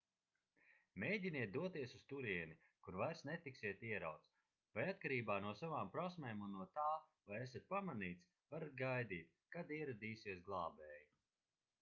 mēģiniet 1.01 1.51
doties 1.57 1.91
uz 1.99 2.05
turieni 2.13 2.55
kur 2.87 2.97
vairs 3.01 3.21
netiksiet 3.29 3.83
ierauts 3.89 4.31
vai 4.77 4.87
atkarībā 4.93 5.35
no 5.47 5.53
savām 5.61 5.93
prasmēm 5.97 6.41
un 6.47 6.57
no 6.61 6.67
tā 6.79 6.87
vai 7.29 7.43
esat 7.43 7.69
pamanīts 7.77 8.33
varat 8.55 8.75
gaidīt 8.83 9.31
kad 9.59 9.75
ieradīsies 9.79 10.45
glābēji 10.51 11.07